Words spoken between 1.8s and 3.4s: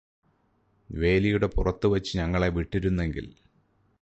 വച്ച് ഞങ്ങളെ വിട്ടിരുന്നെങ്കില്